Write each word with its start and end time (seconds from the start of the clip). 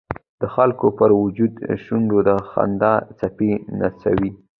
د 0.41 0.43
خلکو 0.55 0.87
پر 0.99 1.09
وچو 1.21 1.45
شونډو 1.83 2.17
د 2.27 2.29
خندا 2.49 2.93
څپې 3.19 3.51
نڅوي. 3.79 4.31